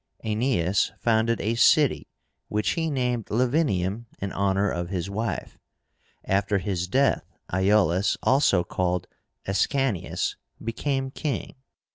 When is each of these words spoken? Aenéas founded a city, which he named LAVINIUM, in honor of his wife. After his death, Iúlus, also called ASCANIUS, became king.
Aenéas 0.25 0.89
founded 0.99 1.39
a 1.41 1.53
city, 1.53 2.07
which 2.47 2.71
he 2.71 2.89
named 2.89 3.27
LAVINIUM, 3.29 4.07
in 4.19 4.31
honor 4.31 4.67
of 4.67 4.89
his 4.89 5.11
wife. 5.11 5.59
After 6.25 6.57
his 6.57 6.87
death, 6.87 7.23
Iúlus, 7.53 8.17
also 8.23 8.63
called 8.63 9.05
ASCANIUS, 9.45 10.37
became 10.65 11.11
king. 11.11 11.53